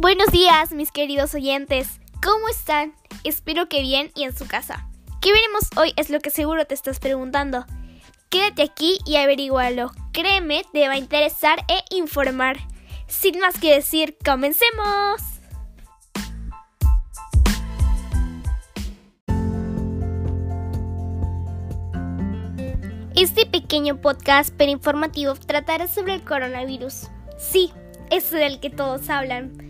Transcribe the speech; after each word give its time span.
Buenos 0.00 0.28
días, 0.30 0.70
mis 0.70 0.92
queridos 0.92 1.34
oyentes. 1.34 1.98
¿Cómo 2.22 2.48
están? 2.48 2.94
Espero 3.24 3.68
que 3.68 3.80
bien 3.80 4.12
y 4.14 4.22
en 4.22 4.32
su 4.32 4.46
casa. 4.46 4.88
¿Qué 5.20 5.32
veremos 5.32 5.64
hoy? 5.76 5.92
Es 5.96 6.08
lo 6.08 6.20
que 6.20 6.30
seguro 6.30 6.64
te 6.66 6.74
estás 6.74 7.00
preguntando. 7.00 7.66
Quédate 8.30 8.62
aquí 8.62 9.00
y 9.04 9.16
averígualo. 9.16 9.90
Créeme, 10.12 10.62
te 10.72 10.86
va 10.86 10.94
a 10.94 10.98
interesar 10.98 11.58
e 11.66 11.96
informar. 11.96 12.58
Sin 13.08 13.40
más 13.40 13.58
que 13.58 13.74
decir, 13.74 14.16
comencemos. 14.24 15.20
Este 23.16 23.46
pequeño 23.46 24.00
podcast 24.00 24.54
pero 24.56 24.70
informativo 24.70 25.34
tratará 25.34 25.88
sobre 25.88 26.14
el 26.14 26.22
coronavirus. 26.22 27.08
Sí, 27.36 27.72
es 28.12 28.30
del 28.30 28.60
que 28.60 28.70
todos 28.70 29.10
hablan 29.10 29.67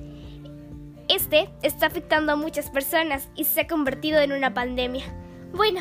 este 1.08 1.48
está 1.62 1.86
afectando 1.86 2.32
a 2.32 2.36
muchas 2.36 2.70
personas 2.70 3.28
y 3.34 3.44
se 3.44 3.62
ha 3.62 3.66
convertido 3.66 4.20
en 4.20 4.32
una 4.32 4.54
pandemia. 4.54 5.04
Bueno, 5.52 5.80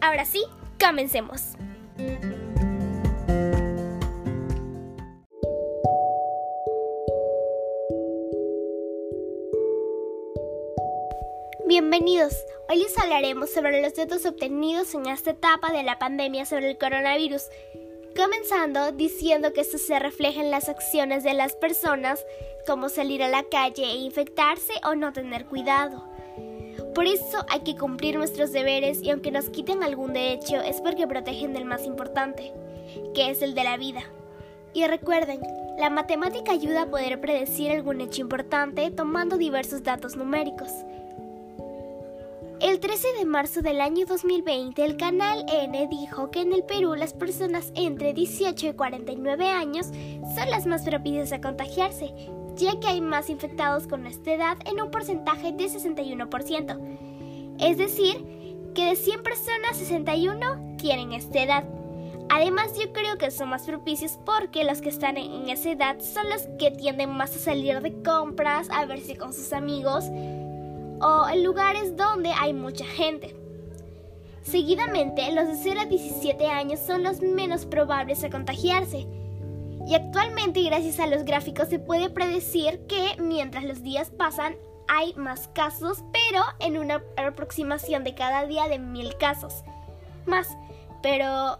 ahora 0.00 0.24
sí, 0.24 0.42
comencemos. 0.78 1.56
Bienvenidos. 11.66 12.34
Hoy 12.68 12.78
les 12.78 12.98
hablaremos 12.98 13.50
sobre 13.50 13.80
los 13.80 13.94
datos 13.94 14.26
obtenidos 14.26 14.94
en 14.94 15.06
esta 15.06 15.30
etapa 15.30 15.72
de 15.72 15.82
la 15.82 15.98
pandemia 15.98 16.44
sobre 16.44 16.70
el 16.70 16.78
coronavirus 16.78 17.48
comenzando 18.20 18.92
diciendo 18.92 19.54
que 19.54 19.62
esto 19.62 19.78
se 19.78 19.98
refleja 19.98 20.42
en 20.42 20.50
las 20.50 20.68
acciones 20.68 21.24
de 21.24 21.32
las 21.32 21.56
personas, 21.56 22.22
como 22.66 22.90
salir 22.90 23.22
a 23.22 23.28
la 23.28 23.44
calle 23.44 23.84
e 23.84 23.96
infectarse 23.96 24.74
o 24.84 24.94
no 24.94 25.14
tener 25.14 25.46
cuidado. 25.46 26.04
Por 26.94 27.06
eso 27.06 27.46
hay 27.48 27.60
que 27.60 27.76
cumplir 27.76 28.16
nuestros 28.16 28.52
deberes 28.52 29.02
y 29.02 29.08
aunque 29.10 29.30
nos 29.30 29.48
quiten 29.48 29.82
algún 29.82 30.12
derecho 30.12 30.56
es 30.56 30.82
porque 30.82 31.06
protegen 31.06 31.54
del 31.54 31.64
más 31.64 31.86
importante, 31.86 32.52
que 33.14 33.30
es 33.30 33.40
el 33.40 33.54
de 33.54 33.64
la 33.64 33.78
vida. 33.78 34.02
Y 34.74 34.86
recuerden, 34.86 35.40
la 35.78 35.88
matemática 35.88 36.52
ayuda 36.52 36.82
a 36.82 36.90
poder 36.90 37.22
predecir 37.22 37.70
algún 37.70 38.02
hecho 38.02 38.20
importante 38.20 38.90
tomando 38.90 39.38
diversos 39.38 39.82
datos 39.82 40.16
numéricos. 40.16 40.70
El 42.60 42.78
13 42.78 43.08
de 43.18 43.24
marzo 43.24 43.62
del 43.62 43.80
año 43.80 44.04
2020, 44.04 44.84
el 44.84 44.98
canal 44.98 45.46
N 45.50 45.88
dijo 45.88 46.30
que 46.30 46.42
en 46.42 46.52
el 46.52 46.62
Perú 46.62 46.94
las 46.94 47.14
personas 47.14 47.72
entre 47.74 48.12
18 48.12 48.66
y 48.66 48.72
49 48.74 49.48
años 49.48 49.86
son 49.86 50.50
las 50.50 50.66
más 50.66 50.82
propicias 50.82 51.32
a 51.32 51.40
contagiarse, 51.40 52.12
ya 52.56 52.78
que 52.78 52.88
hay 52.88 53.00
más 53.00 53.30
infectados 53.30 53.86
con 53.86 54.06
esta 54.06 54.32
edad 54.34 54.58
en 54.66 54.78
un 54.78 54.90
porcentaje 54.90 55.52
de 55.52 55.70
61%. 55.70 57.56
Es 57.60 57.78
decir, 57.78 58.26
que 58.74 58.90
de 58.90 58.96
100 58.96 59.22
personas, 59.22 59.78
61 59.78 60.76
tienen 60.76 61.12
esta 61.12 61.42
edad. 61.42 61.64
Además, 62.28 62.78
yo 62.78 62.92
creo 62.92 63.16
que 63.16 63.30
son 63.30 63.48
más 63.48 63.62
propicios 63.62 64.18
porque 64.26 64.64
los 64.64 64.82
que 64.82 64.90
están 64.90 65.16
en 65.16 65.48
esa 65.48 65.70
edad 65.70 65.98
son 65.98 66.28
los 66.28 66.42
que 66.58 66.70
tienden 66.70 67.08
más 67.08 67.34
a 67.34 67.38
salir 67.38 67.80
de 67.80 68.02
compras, 68.02 68.68
a 68.70 68.84
verse 68.84 69.16
con 69.16 69.32
sus 69.32 69.54
amigos, 69.54 70.04
o 71.00 71.28
en 71.28 71.42
lugares 71.42 71.96
donde 71.96 72.30
hay 72.32 72.52
mucha 72.52 72.84
gente. 72.84 73.36
Seguidamente, 74.42 75.30
los 75.32 75.48
de 75.48 75.56
0 75.56 75.80
a 75.82 75.86
17 75.86 76.46
años 76.46 76.80
son 76.80 77.02
los 77.02 77.20
menos 77.20 77.66
probables 77.66 78.24
a 78.24 78.30
contagiarse. 78.30 79.06
Y 79.86 79.94
actualmente, 79.94 80.62
gracias 80.62 81.00
a 81.00 81.06
los 81.06 81.24
gráficos, 81.24 81.68
se 81.68 81.78
puede 81.78 82.10
predecir 82.10 82.86
que 82.86 83.16
mientras 83.18 83.64
los 83.64 83.82
días 83.82 84.10
pasan, 84.10 84.56
hay 84.88 85.14
más 85.14 85.48
casos, 85.48 86.04
pero 86.12 86.42
en 86.58 86.76
una 86.78 87.02
aproximación 87.16 88.04
de 88.04 88.14
cada 88.14 88.46
día 88.46 88.68
de 88.68 88.78
mil 88.78 89.16
casos. 89.18 89.62
Más, 90.26 90.48
pero 91.02 91.58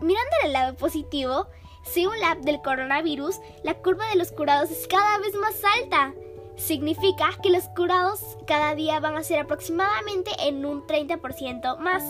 mirando 0.00 0.30
el 0.44 0.52
lado 0.52 0.76
positivo, 0.76 1.46
según 1.82 2.18
la 2.20 2.32
app 2.32 2.40
del 2.40 2.60
coronavirus, 2.60 3.40
la 3.62 3.74
curva 3.74 4.08
de 4.10 4.16
los 4.16 4.32
curados 4.32 4.70
es 4.70 4.86
cada 4.86 5.18
vez 5.18 5.34
más 5.36 5.60
alta 5.80 6.14
significa 6.56 7.30
que 7.42 7.50
los 7.50 7.64
curados 7.68 8.20
cada 8.46 8.74
día 8.74 9.00
van 9.00 9.16
a 9.16 9.22
ser 9.22 9.40
aproximadamente 9.40 10.30
en 10.40 10.64
un 10.64 10.86
30% 10.86 11.78
más. 11.78 12.02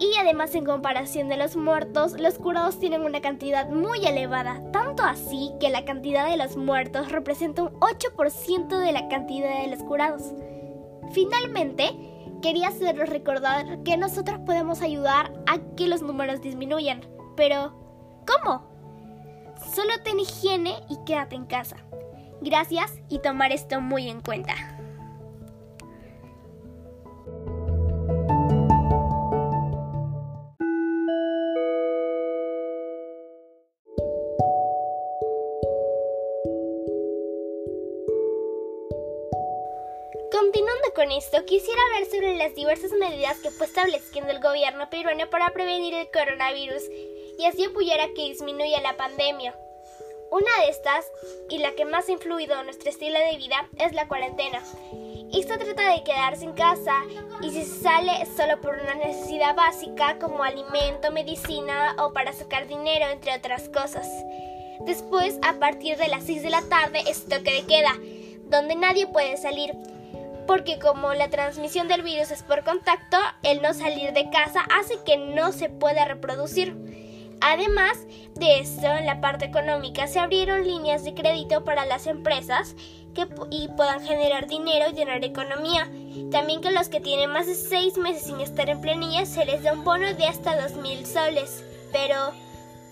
Y 0.00 0.16
además 0.18 0.54
en 0.54 0.64
comparación 0.64 1.28
de 1.28 1.36
los 1.36 1.56
muertos, 1.56 2.18
los 2.18 2.34
curados 2.34 2.80
tienen 2.80 3.02
una 3.02 3.20
cantidad 3.20 3.68
muy 3.68 4.04
elevada, 4.04 4.60
tanto 4.72 5.04
así 5.04 5.52
que 5.60 5.70
la 5.70 5.84
cantidad 5.84 6.28
de 6.28 6.36
los 6.36 6.56
muertos 6.56 7.12
representa 7.12 7.62
un 7.62 7.80
8% 7.80 8.78
de 8.78 8.92
la 8.92 9.08
cantidad 9.08 9.62
de 9.62 9.68
los 9.68 9.82
curados. 9.84 10.22
Finalmente, 11.12 11.92
quería 12.42 12.68
hacerles 12.68 13.08
recordar 13.08 13.82
que 13.84 13.96
nosotros 13.96 14.40
podemos 14.44 14.82
ayudar 14.82 15.32
a 15.46 15.58
que 15.76 15.86
los 15.86 16.02
números 16.02 16.42
disminuyan. 16.42 17.00
Pero, 17.36 17.72
¿cómo? 18.26 18.64
Solo 19.74 19.92
ten 20.02 20.18
higiene 20.18 20.74
y 20.88 20.98
quédate 21.06 21.36
en 21.36 21.46
casa. 21.46 21.76
Gracias 22.44 22.92
y 23.08 23.20
tomar 23.20 23.52
esto 23.52 23.80
muy 23.80 24.06
en 24.10 24.20
cuenta. 24.20 24.54
Continuando 40.30 40.92
con 40.94 41.10
esto, 41.12 41.46
quisiera 41.46 41.80
hablar 41.86 42.10
sobre 42.10 42.36
las 42.36 42.54
diversas 42.54 42.92
medidas 42.92 43.38
que 43.38 43.50
fue 43.50 43.64
estableciendo 43.64 44.30
el 44.30 44.42
gobierno 44.42 44.90
peruano 44.90 45.30
para 45.30 45.48
prevenir 45.54 45.94
el 45.94 46.10
coronavirus 46.10 46.82
y 47.38 47.46
así 47.46 47.64
apoyar 47.64 48.00
a 48.00 48.08
que 48.08 48.28
disminuya 48.28 48.82
la 48.82 48.98
pandemia. 48.98 49.54
Una 50.34 50.64
de 50.64 50.70
estas, 50.70 51.06
y 51.48 51.58
la 51.58 51.76
que 51.76 51.84
más 51.84 52.08
ha 52.08 52.12
influido 52.12 52.58
en 52.58 52.64
nuestro 52.64 52.90
estilo 52.90 53.16
de 53.20 53.36
vida, 53.36 53.68
es 53.78 53.92
la 53.92 54.08
cuarentena. 54.08 54.58
Esto 55.32 55.56
trata 55.56 55.92
de 55.92 56.02
quedarse 56.02 56.42
en 56.42 56.54
casa 56.54 56.92
y 57.40 57.50
si 57.50 57.62
se 57.62 57.84
sale 57.84 58.10
solo 58.36 58.60
por 58.60 58.74
una 58.74 58.96
necesidad 58.96 59.54
básica 59.54 60.18
como 60.18 60.42
alimento, 60.42 61.12
medicina 61.12 61.94
o 62.00 62.12
para 62.12 62.32
sacar 62.32 62.66
dinero, 62.66 63.04
entre 63.12 63.32
otras 63.36 63.68
cosas. 63.68 64.08
Después, 64.80 65.38
a 65.42 65.60
partir 65.60 65.98
de 65.98 66.08
las 66.08 66.24
6 66.24 66.42
de 66.42 66.50
la 66.50 66.62
tarde, 66.62 67.04
es 67.06 67.28
toque 67.28 67.52
de 67.52 67.66
queda, 67.66 67.92
donde 68.46 68.74
nadie 68.74 69.06
puede 69.06 69.36
salir. 69.36 69.70
Porque 70.48 70.80
como 70.80 71.14
la 71.14 71.30
transmisión 71.30 71.86
del 71.86 72.02
virus 72.02 72.32
es 72.32 72.42
por 72.42 72.64
contacto, 72.64 73.18
el 73.44 73.62
no 73.62 73.72
salir 73.72 74.12
de 74.12 74.30
casa 74.30 74.62
hace 74.76 74.98
que 75.06 75.16
no 75.16 75.52
se 75.52 75.68
pueda 75.68 76.04
reproducir. 76.06 76.93
Además 77.46 77.98
de 78.36 78.60
esto, 78.60 78.86
en 78.86 79.04
la 79.04 79.20
parte 79.20 79.44
económica 79.44 80.06
se 80.06 80.18
abrieron 80.18 80.66
líneas 80.66 81.04
de 81.04 81.12
crédito 81.12 81.62
para 81.62 81.84
las 81.84 82.06
empresas 82.06 82.74
que 83.14 83.28
y 83.50 83.68
puedan 83.76 84.00
generar 84.00 84.48
dinero 84.48 84.86
y 84.88 84.94
llenar 84.94 85.22
economía. 85.22 85.90
También 86.30 86.62
que 86.62 86.70
los 86.70 86.88
que 86.88 87.02
tienen 87.02 87.28
más 87.28 87.46
de 87.46 87.54
seis 87.54 87.98
meses 87.98 88.22
sin 88.22 88.40
estar 88.40 88.70
en 88.70 88.80
planilla 88.80 89.26
se 89.26 89.44
les 89.44 89.62
da 89.62 89.74
un 89.74 89.84
bono 89.84 90.14
de 90.14 90.24
hasta 90.24 90.58
dos 90.58 90.78
mil 90.78 91.04
soles. 91.04 91.62
Pero, 91.92 92.32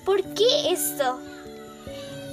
¿por 0.04 0.22
qué 0.34 0.70
esto? 0.70 1.18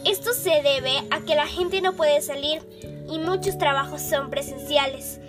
Esto 0.04 0.34
se 0.34 0.62
debe 0.62 0.98
a 1.12 1.22
que 1.22 1.36
la 1.36 1.48
gente 1.48 1.80
no 1.80 1.94
puede 1.94 2.20
salir 2.20 2.62
y 3.10 3.18
muchos 3.18 3.58
trabajos 3.58 4.02
son 4.02 4.30
presenciales. 4.30 5.22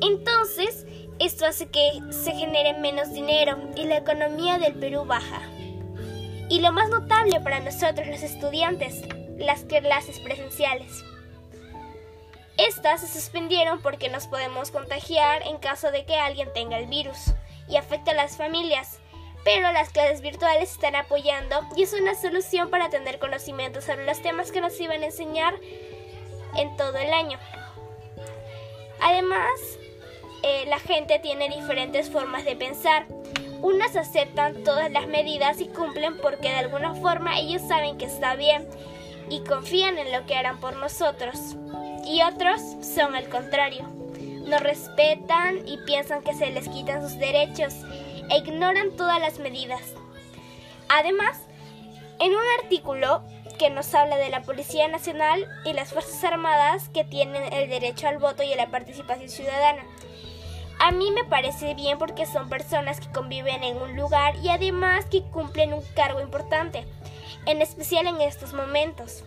Entonces, 0.00 0.86
esto 1.18 1.44
hace 1.44 1.66
que 1.66 1.90
se 2.10 2.30
genere 2.30 2.78
menos 2.78 3.12
dinero 3.12 3.58
y 3.74 3.86
la 3.86 3.96
economía 3.96 4.58
del 4.58 4.74
Perú 4.74 5.04
baja. 5.06 5.42
Y 6.50 6.60
lo 6.60 6.72
más 6.72 6.88
notable 6.88 7.38
para 7.40 7.60
nosotros 7.60 8.08
los 8.08 8.22
estudiantes, 8.24 9.02
las 9.38 9.64
clases 9.64 10.18
presenciales. 10.18 11.04
Estas 12.56 13.02
se 13.02 13.06
suspendieron 13.06 13.80
porque 13.80 14.08
nos 14.08 14.26
podemos 14.26 14.72
contagiar 14.72 15.42
en 15.46 15.58
caso 15.58 15.92
de 15.92 16.04
que 16.04 16.16
alguien 16.16 16.52
tenga 16.52 16.76
el 16.76 16.88
virus 16.88 17.18
y 17.68 17.76
afecte 17.76 18.10
a 18.10 18.14
las 18.14 18.36
familias, 18.36 18.98
pero 19.44 19.70
las 19.70 19.90
clases 19.90 20.22
virtuales 20.22 20.72
están 20.72 20.96
apoyando 20.96 21.60
y 21.76 21.84
es 21.84 21.92
una 21.92 22.16
solución 22.16 22.68
para 22.68 22.90
tener 22.90 23.20
conocimiento 23.20 23.80
sobre 23.80 24.04
los 24.04 24.20
temas 24.20 24.50
que 24.50 24.60
nos 24.60 24.78
iban 24.80 25.02
a 25.02 25.06
enseñar 25.06 25.54
en 26.56 26.76
todo 26.76 26.98
el 26.98 27.12
año. 27.12 27.38
Además, 29.00 29.52
eh, 30.42 30.64
la 30.66 30.80
gente 30.80 31.20
tiene 31.20 31.48
diferentes 31.48 32.10
formas 32.10 32.44
de 32.44 32.56
pensar 32.56 33.06
unas 33.62 33.96
aceptan 33.96 34.64
todas 34.64 34.90
las 34.90 35.06
medidas 35.06 35.60
y 35.60 35.68
cumplen 35.68 36.16
porque 36.18 36.48
de 36.48 36.56
alguna 36.56 36.94
forma 36.94 37.38
ellos 37.38 37.62
saben 37.66 37.98
que 37.98 38.06
está 38.06 38.34
bien 38.34 38.66
y 39.28 39.40
confían 39.44 39.98
en 39.98 40.12
lo 40.12 40.26
que 40.26 40.34
harán 40.34 40.58
por 40.60 40.76
nosotros. 40.76 41.56
Y 42.04 42.22
otros 42.22 42.60
son 42.80 43.14
al 43.14 43.28
contrario. 43.28 43.86
No 44.46 44.58
respetan 44.58 45.68
y 45.68 45.78
piensan 45.86 46.22
que 46.22 46.34
se 46.34 46.50
les 46.50 46.68
quitan 46.68 47.02
sus 47.02 47.18
derechos 47.18 47.74
e 48.30 48.38
ignoran 48.38 48.96
todas 48.96 49.20
las 49.20 49.38
medidas. 49.38 49.94
Además, 50.88 51.38
En 52.20 52.32
un 52.32 52.44
artículo 52.62 53.22
que 53.58 53.70
nos 53.70 53.94
habla 53.94 54.18
de 54.18 54.28
la 54.28 54.42
Policía 54.42 54.86
Nacional 54.88 55.48
y 55.64 55.72
las 55.72 55.94
Fuerzas 55.94 56.22
Armadas 56.22 56.90
que 56.90 57.02
tienen 57.02 57.50
el 57.50 57.70
derecho 57.70 58.08
al 58.08 58.18
voto 58.18 58.42
y 58.42 58.52
a 58.52 58.56
la 58.56 58.70
participación 58.70 59.30
ciudadana. 59.30 59.84
A 60.82 60.92
mí 60.92 61.10
me 61.10 61.24
parece 61.24 61.74
bien 61.74 61.98
porque 61.98 62.24
son 62.24 62.48
personas 62.48 63.00
que 63.00 63.12
conviven 63.12 63.62
en 63.62 63.76
un 63.76 63.96
lugar 63.96 64.34
y 64.42 64.48
además 64.48 65.04
que 65.04 65.22
cumplen 65.22 65.74
un 65.74 65.82
cargo 65.94 66.22
importante, 66.22 66.86
en 67.44 67.60
especial 67.60 68.06
en 68.06 68.22
estos 68.22 68.54
momentos. 68.54 69.22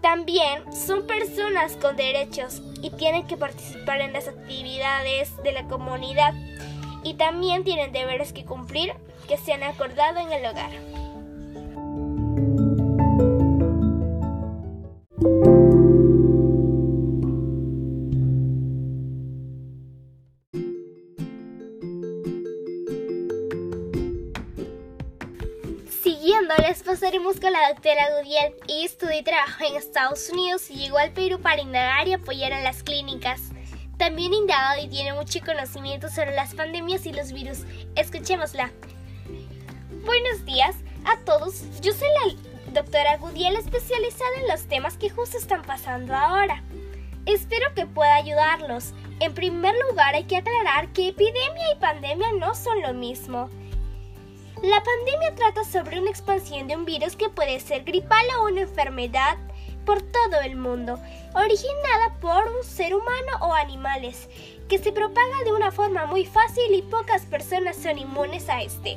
También 0.00 0.72
son 0.72 1.08
personas 1.08 1.76
con 1.76 1.96
derechos 1.96 2.62
y 2.80 2.90
tienen 2.90 3.26
que 3.26 3.36
participar 3.36 4.00
en 4.00 4.12
las 4.12 4.28
actividades 4.28 5.36
de 5.42 5.50
la 5.50 5.64
comunidad 5.64 6.34
y 7.02 7.14
también 7.14 7.64
tienen 7.64 7.90
deberes 7.90 8.32
que 8.32 8.44
cumplir 8.44 8.94
que 9.26 9.36
se 9.36 9.54
han 9.54 9.64
acordado 9.64 10.20
en 10.20 10.32
el 10.32 10.46
hogar. 10.46 10.70
Les 27.24 27.40
pasaremos 27.40 27.40
con 27.40 27.52
la 27.52 27.68
doctora 27.68 28.20
Gudiel 28.20 28.54
y 28.66 28.84
estudió 28.84 29.18
y 29.18 29.22
trabajó 29.22 29.64
en 29.64 29.76
Estados 29.76 30.28
Unidos 30.30 30.70
y 30.70 30.74
llegó 30.74 30.98
al 30.98 31.12
Perú 31.12 31.40
para 31.40 31.62
indagar 31.62 32.06
y 32.08 32.12
apoyar 32.12 32.52
a 32.52 32.60
las 32.60 32.82
clínicas. 32.82 33.40
También 33.96 34.34
indagado 34.34 34.82
y 34.82 34.88
tiene 34.88 35.14
mucho 35.14 35.40
conocimiento 35.44 36.08
sobre 36.08 36.34
las 36.34 36.54
pandemias 36.54 37.06
y 37.06 37.12
los 37.12 37.32
virus. 37.32 37.60
Escuchémosla. 37.96 38.72
Buenos 40.04 40.44
días 40.44 40.76
a 41.04 41.18
todos. 41.24 41.62
Yo 41.80 41.92
soy 41.92 42.08
la 42.26 42.72
doctora 42.72 43.16
Gudiel 43.16 43.56
especializada 43.56 44.36
en 44.40 44.48
los 44.48 44.66
temas 44.66 44.98
que 44.98 45.10
justo 45.10 45.38
están 45.38 45.62
pasando 45.62 46.14
ahora. 46.14 46.62
Espero 47.26 47.72
que 47.74 47.86
pueda 47.86 48.16
ayudarlos. 48.16 48.92
En 49.20 49.32
primer 49.32 49.74
lugar 49.88 50.14
hay 50.14 50.24
que 50.24 50.38
aclarar 50.38 50.92
que 50.92 51.08
epidemia 51.08 51.72
y 51.74 51.80
pandemia 51.80 52.32
no 52.38 52.54
son 52.54 52.82
lo 52.82 52.92
mismo. 52.92 53.48
La 54.62 54.82
pandemia 54.82 55.34
trata 55.34 55.64
sobre 55.64 56.00
una 56.00 56.10
expansión 56.10 56.68
de 56.68 56.76
un 56.76 56.84
virus 56.84 57.16
que 57.16 57.28
puede 57.28 57.58
ser 57.60 57.84
gripal 57.84 58.24
o 58.38 58.44
una 58.44 58.62
enfermedad 58.62 59.36
por 59.84 60.00
todo 60.00 60.40
el 60.42 60.56
mundo, 60.56 60.98
originada 61.34 62.14
por 62.20 62.46
un 62.48 62.64
ser 62.64 62.94
humano 62.94 63.32
o 63.40 63.52
animales, 63.52 64.28
que 64.68 64.78
se 64.78 64.92
propaga 64.92 65.44
de 65.44 65.52
una 65.52 65.70
forma 65.70 66.06
muy 66.06 66.24
fácil 66.24 66.72
y 66.72 66.82
pocas 66.82 67.26
personas 67.26 67.76
son 67.76 67.98
inmunes 67.98 68.48
a 68.48 68.62
este. 68.62 68.96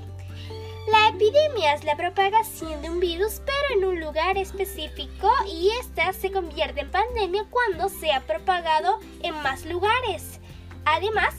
La 0.92 1.10
epidemia 1.10 1.74
es 1.74 1.84
la 1.84 1.98
propagación 1.98 2.82
de 2.82 2.90
un 2.90 3.02
virus 3.02 3.42
pero 3.46 3.78
en 3.78 3.86
un 3.86 4.00
lugar 4.00 4.38
específico 4.38 5.30
y 5.46 5.72
esta 5.82 6.14
se 6.14 6.32
convierte 6.32 6.80
en 6.80 6.92
pandemia 6.92 7.46
cuando 7.50 7.90
se 7.90 8.14
ha 8.14 8.22
propagado 8.22 9.00
en 9.22 9.34
más 9.42 9.66
lugares. 9.66 10.40
Además, 10.86 11.36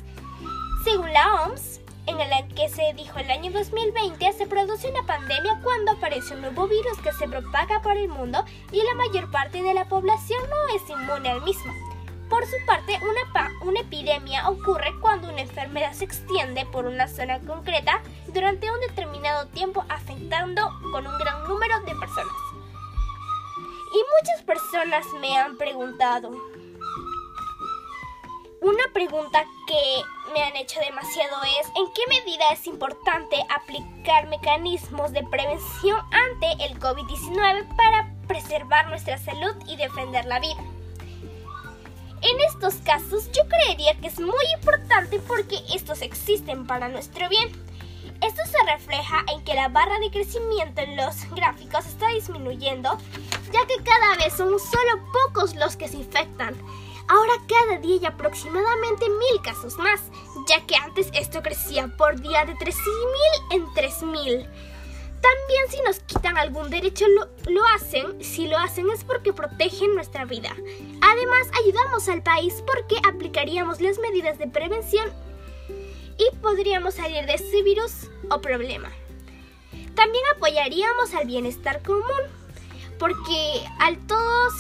según 0.85 1.11
la 1.15 1.44
OMS, 1.44 1.81
en 2.08 2.20
el 2.20 2.55
que 2.55 2.70
se 2.70 2.94
dijo 2.94 3.19
el 3.19 3.31
año 3.31 3.52
2020 3.52 4.32
se 4.32 4.46
produce 4.46 4.90
una 4.90 5.02
pandemia 5.02 5.60
cuando 5.62 5.93
aparece 5.93 6.34
un 6.34 6.40
nuevo 6.40 6.66
virus 6.66 6.99
que 7.02 7.12
se 7.12 7.28
propaga 7.28 7.82
por 7.82 7.96
el 7.99 8.08
mundo 8.08 8.44
y 8.72 8.82
la 8.82 8.94
mayor 8.94 9.31
parte 9.31 9.62
de 9.62 9.75
la 9.75 9.84
población 9.84 10.40
no 10.49 10.75
es 10.75 10.88
inmune 10.88 11.28
al 11.28 11.43
mismo. 11.43 11.70
Por 12.31 12.44
su 12.46 12.56
parte, 12.66 12.99
una, 13.02 13.50
una 13.62 13.81
epidemia 13.81 14.49
ocurre 14.49 14.94
cuando 15.00 15.28
una 15.28 15.43
enfermedad 15.43 15.93
se 15.93 16.05
extiende 16.05 16.64
por 16.66 16.87
una 16.87 17.08
zona 17.08 17.40
concreta 17.40 18.00
durante 18.28 18.70
un 18.70 18.81
determinado 18.81 19.46
tiempo 19.49 19.84
afectando 19.88 20.70
con 20.90 21.06
un 21.06 21.19
gran 21.19 21.46
número 21.46 21.78
de 21.81 21.94
personas. 21.94 22.32
Y 23.93 24.00
muchas 24.20 24.43
personas 24.44 25.06
me 25.20 25.37
han 25.38 25.56
preguntado, 25.56 26.31
una 28.60 28.84
pregunta 28.93 29.44
que 29.66 30.32
me 30.32 30.43
han 30.43 30.56
hecho 30.56 30.81
demasiado 30.81 31.37
es 31.60 31.66
¿en 31.76 31.93
qué 31.93 32.02
medida 32.08 32.52
es 32.52 32.66
importante 32.66 33.37
aplicar 33.49 34.28
mecanismos 34.28 35.12
de 35.12 35.25
prevención 35.25 36.00
ante 36.10 36.64
el 36.64 36.78
COVID-19 36.78 37.76
para 37.76 38.12
preservar 38.26 38.88
nuestra 38.88 39.19
salud 39.19 39.55
y 39.66 39.76
defender 39.76 40.25
la 40.25 40.40
vida? 40.40 40.62
En 42.20 42.40
estos 42.49 42.75
casos 42.76 43.31
yo 43.32 43.43
creería 43.49 43.94
que 44.00 44.08
es 44.08 44.19
muy 44.19 44.44
importante 44.56 45.20
porque 45.20 45.60
estos 45.72 46.02
existen 46.02 46.66
para 46.66 46.88
nuestro 46.88 47.28
bien. 47.28 47.50
Esto 48.20 48.43
se 48.46 48.72
refleja 48.72 49.25
en 49.32 49.44
que 49.44 49.55
la 49.55 49.69
barra 49.69 50.00
de 50.00 50.10
crecimiento 50.10 50.81
en 50.81 50.96
los 50.96 51.31
gráficos 51.31 51.87
está 51.87 52.08
disminuyendo, 52.08 52.99
ya 53.52 53.64
que 53.69 53.82
cada 53.84 54.16
vez 54.16 54.34
son 54.34 54.58
solo 54.58 55.12
pocos 55.12 55.55
los 55.55 55.76
que 55.76 55.87
se 55.87 55.99
infectan. 55.99 56.56
Ahora 57.08 57.32
cada 57.49 57.78
día 57.78 57.96
hay 58.00 58.06
aproximadamente 58.06 59.08
mil 59.08 59.43
casos 59.43 59.76
más, 59.78 60.00
ya 60.46 60.64
que 60.66 60.76
antes 60.76 61.08
esto 61.14 61.43
crecía 61.43 61.88
por 61.96 62.20
día 62.20 62.44
de 62.44 62.55
3.000 62.55 62.75
en 63.52 63.66
3.000. 63.66 64.49
También 65.20 65.69
si 65.70 65.81
nos 65.82 66.00
quitan 66.00 66.37
algún 66.37 66.70
derecho 66.70 67.06
lo, 67.08 67.28
lo, 67.50 67.66
hacen, 67.75 68.22
si 68.22 68.46
lo 68.46 68.58
hacen 68.58 68.88
es 68.90 69.05
porque 69.05 69.32
protegen 69.32 69.94
nuestra 69.94 70.26
vida. 70.26 70.55
Además 71.00 71.49
ayudamos 71.64 72.08
al 72.08 72.22
país 72.22 72.62
porque 72.66 72.96
aplicaríamos 73.08 73.81
las 73.81 73.99
medidas 73.99 74.38
de 74.38 74.46
prevención 74.46 75.10
y 76.19 76.37
podríamos 76.37 76.94
salir 76.94 77.25
de 77.26 77.34
ese 77.34 77.62
virus 77.62 78.10
o 78.31 78.40
problema. 78.40 78.90
También 79.94 80.25
apoyaríamos 80.37 81.14
al 81.14 81.26
bienestar 81.26 81.82
común 81.82 82.05
porque 82.99 83.62
al 83.81 83.99
todos 84.06 84.55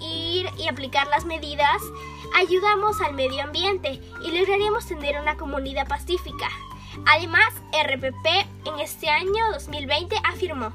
ir 0.00 0.48
y 0.58 0.68
aplicar 0.68 1.06
las 1.08 1.24
medidas, 1.24 1.82
ayudamos 2.36 3.00
al 3.00 3.14
medio 3.14 3.42
ambiente 3.42 4.00
y 4.24 4.30
lograríamos 4.30 4.86
tener 4.86 5.20
una 5.20 5.36
comunidad 5.36 5.88
pacífica. 5.88 6.48
Además, 7.06 7.52
RPP 7.72 8.26
en 8.66 8.80
este 8.80 9.08
año 9.08 9.50
2020 9.52 10.16
afirmó, 10.24 10.72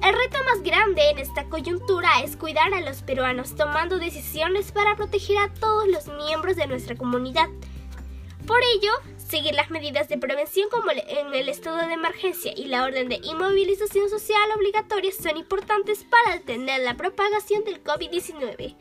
el 0.00 0.14
reto 0.14 0.38
más 0.44 0.62
grande 0.62 1.10
en 1.10 1.18
esta 1.18 1.44
coyuntura 1.44 2.20
es 2.24 2.36
cuidar 2.36 2.72
a 2.72 2.80
los 2.80 3.02
peruanos 3.02 3.54
tomando 3.54 3.98
decisiones 3.98 4.72
para 4.72 4.96
proteger 4.96 5.36
a 5.38 5.52
todos 5.52 5.86
los 5.86 6.08
miembros 6.08 6.56
de 6.56 6.66
nuestra 6.66 6.96
comunidad. 6.96 7.48
Por 8.46 8.58
ello, 8.74 8.92
Seguir 9.32 9.54
las 9.54 9.70
medidas 9.70 10.10
de 10.10 10.18
prevención 10.18 10.68
como 10.68 10.90
en 10.90 11.34
el 11.34 11.48
estado 11.48 11.78
de 11.78 11.94
emergencia 11.94 12.52
y 12.54 12.66
la 12.66 12.84
orden 12.84 13.08
de 13.08 13.18
inmovilización 13.22 14.10
social 14.10 14.50
obligatorias 14.54 15.16
son 15.16 15.38
importantes 15.38 16.04
para 16.04 16.36
detener 16.36 16.82
la 16.82 16.98
propagación 16.98 17.64
del 17.64 17.82
COVID-19. 17.82 18.76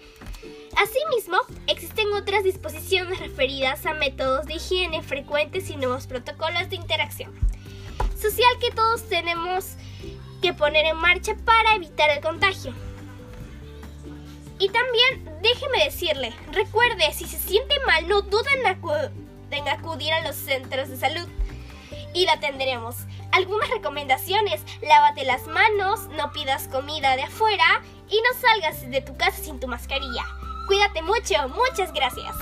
Asimismo, 0.76 1.38
existen 1.68 2.12
otras 2.12 2.44
disposiciones 2.44 3.20
referidas 3.20 3.86
a 3.86 3.94
métodos 3.94 4.46
de 4.46 4.56
higiene 4.56 5.02
frecuentes 5.02 5.70
y 5.70 5.78
nuevos 5.78 6.06
protocolos 6.06 6.70
de 6.70 6.76
interacción 6.76 7.32
social 8.20 8.52
que 8.60 8.72
todos 8.72 9.08
tenemos 9.08 9.76
que 10.42 10.54
poner 10.54 10.86
en 10.86 10.98
marcha 10.98 11.34
para 11.46 11.76
evitar 11.76 12.10
el 12.10 12.20
contagio. 12.20 12.74
Y 14.60 14.68
también 14.68 15.40
déjeme 15.42 15.86
decirle, 15.86 16.34
recuerde, 16.52 17.14
si 17.14 17.24
se 17.24 17.40
siente 17.40 17.74
mal, 17.88 18.10
no 18.10 18.22
duden 18.22 18.66
en 18.66 19.21
tenga 19.52 19.74
acudir 19.74 20.12
a 20.14 20.22
los 20.22 20.36
centros 20.36 20.90
de 20.90 20.98
salud 20.98 21.28
y 22.16 22.26
la 22.26 22.34
atenderemos. 22.34 22.96
Algunas 23.32 23.70
recomendaciones, 23.70 24.62
lávate 24.82 25.26
las 25.26 25.46
manos, 25.46 26.08
no 26.18 26.32
pidas 26.32 26.68
comida 26.68 27.16
de 27.16 27.24
afuera 27.24 27.84
y 28.10 28.16
no 28.16 28.40
salgas 28.40 28.90
de 28.90 29.02
tu 29.02 29.16
casa 29.16 29.38
sin 29.44 29.60
tu 29.60 29.68
mascarilla. 29.68 30.26
Cuídate 30.68 31.04
mucho, 31.04 31.36
muchas 31.50 31.94
gracias. 31.94 32.36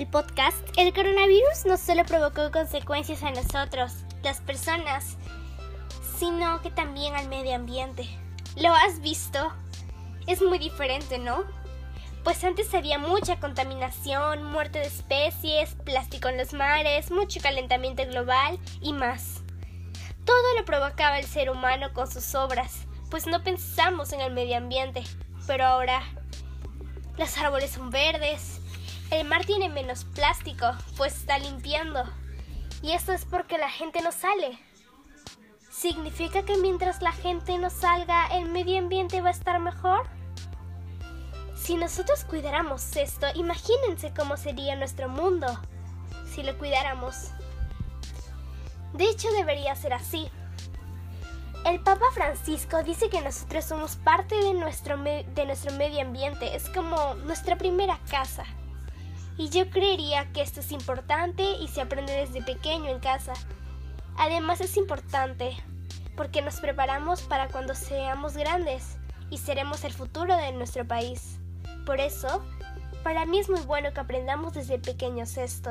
el 0.00 0.06
podcast, 0.06 0.59
el 0.80 0.94
coronavirus 0.94 1.66
no 1.66 1.76
solo 1.76 2.04
provocó 2.06 2.50
consecuencias 2.50 3.22
a 3.22 3.30
nosotros, 3.30 3.92
las 4.22 4.40
personas, 4.40 5.18
sino 6.18 6.62
que 6.62 6.70
también 6.70 7.14
al 7.14 7.28
medio 7.28 7.54
ambiente. 7.54 8.08
¿Lo 8.56 8.72
has 8.72 9.00
visto? 9.00 9.52
Es 10.26 10.40
muy 10.40 10.58
diferente, 10.58 11.18
¿no? 11.18 11.44
Pues 12.24 12.42
antes 12.44 12.72
había 12.72 12.96
mucha 12.96 13.38
contaminación, 13.38 14.42
muerte 14.42 14.78
de 14.78 14.86
especies, 14.86 15.74
plástico 15.84 16.28
en 16.28 16.38
los 16.38 16.54
mares, 16.54 17.10
mucho 17.10 17.40
calentamiento 17.42 18.06
global 18.06 18.58
y 18.80 18.94
más. 18.94 19.42
Todo 20.24 20.54
lo 20.56 20.64
provocaba 20.64 21.18
el 21.18 21.26
ser 21.26 21.50
humano 21.50 21.92
con 21.92 22.10
sus 22.10 22.34
obras, 22.34 22.86
pues 23.10 23.26
no 23.26 23.42
pensamos 23.42 24.14
en 24.14 24.22
el 24.22 24.32
medio 24.32 24.56
ambiente. 24.56 25.02
Pero 25.46 25.66
ahora, 25.66 26.02
los 27.18 27.36
árboles 27.36 27.72
son 27.72 27.90
verdes, 27.90 28.59
el 29.10 29.26
mar 29.26 29.44
tiene 29.44 29.68
menos 29.68 30.04
plástico, 30.04 30.66
pues 30.96 31.16
está 31.16 31.38
limpiando. 31.38 32.04
Y 32.82 32.92
esto 32.92 33.12
es 33.12 33.24
porque 33.24 33.58
la 33.58 33.70
gente 33.70 34.00
no 34.02 34.12
sale. 34.12 34.58
¿Significa 35.70 36.44
que 36.44 36.56
mientras 36.56 37.02
la 37.02 37.12
gente 37.12 37.58
no 37.58 37.70
salga, 37.70 38.26
el 38.28 38.48
medio 38.48 38.78
ambiente 38.78 39.20
va 39.20 39.28
a 39.28 39.32
estar 39.32 39.58
mejor? 39.60 40.06
Si 41.56 41.76
nosotros 41.76 42.24
cuidáramos 42.24 42.96
esto, 42.96 43.26
imagínense 43.34 44.12
cómo 44.14 44.36
sería 44.36 44.76
nuestro 44.76 45.08
mundo 45.08 45.46
si 46.34 46.42
lo 46.42 46.56
cuidáramos. 46.58 47.30
De 48.92 49.04
hecho, 49.04 49.30
debería 49.32 49.74
ser 49.74 49.92
así. 49.92 50.30
El 51.66 51.80
Papa 51.82 52.06
Francisco 52.14 52.82
dice 52.82 53.10
que 53.10 53.20
nosotros 53.20 53.64
somos 53.64 53.96
parte 53.96 54.34
de 54.36 54.54
nuestro, 54.54 54.96
de 54.96 55.44
nuestro 55.46 55.72
medio 55.72 56.00
ambiente, 56.00 56.56
es 56.56 56.68
como 56.70 57.14
nuestra 57.26 57.56
primera 57.56 57.98
casa. 58.10 58.44
Y 59.40 59.48
yo 59.48 59.70
creería 59.70 60.30
que 60.34 60.42
esto 60.42 60.60
es 60.60 60.70
importante 60.70 61.54
y 61.62 61.68
se 61.68 61.80
aprende 61.80 62.12
desde 62.12 62.42
pequeño 62.42 62.90
en 62.90 63.00
casa. 63.00 63.32
Además 64.18 64.60
es 64.60 64.76
importante 64.76 65.56
porque 66.14 66.42
nos 66.42 66.60
preparamos 66.60 67.22
para 67.22 67.48
cuando 67.48 67.74
seamos 67.74 68.36
grandes 68.36 68.98
y 69.30 69.38
seremos 69.38 69.82
el 69.84 69.94
futuro 69.94 70.36
de 70.36 70.52
nuestro 70.52 70.86
país. 70.86 71.38
Por 71.86 72.00
eso, 72.00 72.44
para 73.02 73.24
mí 73.24 73.38
es 73.38 73.48
muy 73.48 73.62
bueno 73.62 73.94
que 73.94 74.00
aprendamos 74.00 74.52
desde 74.52 74.78
pequeños 74.78 75.38
esto. 75.38 75.70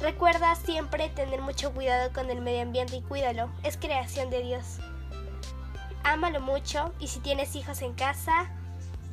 Recuerda 0.00 0.54
siempre 0.54 1.10
tener 1.10 1.42
mucho 1.42 1.70
cuidado 1.74 2.14
con 2.14 2.30
el 2.30 2.40
medio 2.40 2.62
ambiente 2.62 2.96
y 2.96 3.02
cuídalo, 3.02 3.50
es 3.62 3.76
creación 3.76 4.30
de 4.30 4.42
Dios. 4.42 4.78
Ámalo 6.02 6.40
mucho 6.40 6.94
y 6.98 7.08
si 7.08 7.20
tienes 7.20 7.54
hijos 7.56 7.82
en 7.82 7.92
casa, 7.92 8.50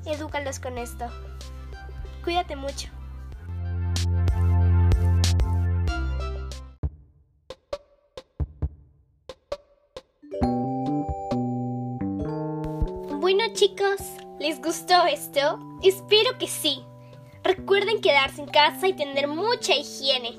edúcalos 0.06 0.62
con 0.62 0.78
esto. 0.78 1.08
Cuídate 2.24 2.56
mucho. 2.56 2.88
Gustó 14.90 15.06
esto? 15.06 15.60
Espero 15.84 16.38
que 16.40 16.48
sí. 16.48 16.84
Recuerden 17.44 18.02
quedarse 18.02 18.42
en 18.42 18.48
casa 18.48 18.88
y 18.88 18.94
tener 18.94 19.28
mucha 19.28 19.76
higiene. 19.76 20.32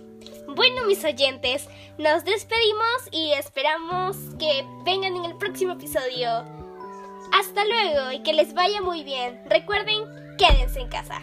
Bueno, 0.48 0.86
mis 0.86 1.04
oyentes, 1.04 1.68
nos 1.98 2.24
despedimos 2.24 3.08
y 3.12 3.32
esperamos 3.32 4.16
que 4.40 4.66
vengan 4.84 5.14
en 5.16 5.24
el 5.24 5.36
próximo 5.36 5.74
episodio. 5.74 6.44
Hasta 7.32 7.64
luego 7.64 8.10
y 8.10 8.22
que 8.24 8.32
les 8.32 8.52
vaya 8.52 8.80
muy 8.82 9.04
bien. 9.04 9.40
Recuerden, 9.46 10.02
quédense 10.36 10.80
en 10.80 10.88
casa. 10.88 11.22